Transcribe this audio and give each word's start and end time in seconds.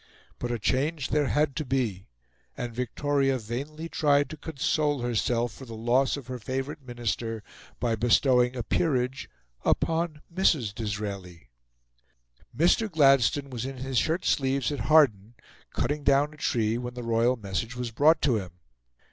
But 0.39 0.49
a 0.49 0.57
change 0.57 1.09
there 1.09 1.27
had 1.27 1.55
to 1.57 1.63
be, 1.63 2.07
and 2.57 2.73
Victoria 2.73 3.37
vainly 3.37 3.87
tried 3.87 4.31
to 4.31 4.35
console 4.37 5.01
herself 5.01 5.51
for 5.53 5.65
the 5.65 5.75
loss 5.75 6.17
of 6.17 6.25
her 6.25 6.39
favourite 6.39 6.81
Minister 6.83 7.43
by 7.79 7.95
bestowing 7.95 8.55
a 8.55 8.63
peerage 8.63 9.29
upon 9.63 10.23
Mrs. 10.33 10.73
Disraeli. 10.73 11.51
Mr. 12.57 12.89
Gladstone 12.89 13.51
was 13.51 13.63
in 13.63 13.77
his 13.77 13.99
shirt 13.99 14.25
sleeves 14.25 14.71
at 14.71 14.79
Hawarden, 14.87 15.35
cutting 15.71 16.03
down 16.03 16.33
a 16.33 16.37
tree, 16.37 16.79
when 16.79 16.95
the 16.95 17.03
royal 17.03 17.35
message 17.35 17.75
was 17.75 17.91
brought 17.91 18.23
to 18.23 18.37
him. 18.37 18.53